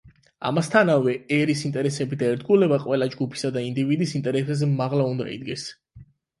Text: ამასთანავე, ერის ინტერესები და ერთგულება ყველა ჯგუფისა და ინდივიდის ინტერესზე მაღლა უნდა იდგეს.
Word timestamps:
ამასთანავე, 0.49 1.13
ერის 1.37 1.61
ინტერესები 1.69 2.19
და 2.23 2.31
ერთგულება 2.37 2.81
ყველა 2.87 3.11
ჯგუფისა 3.13 3.53
და 3.61 3.65
ინდივიდის 3.69 4.17
ინტერესზე 4.23 4.73
მაღლა 4.75 5.09
უნდა 5.15 5.33
იდგეს. 5.39 5.71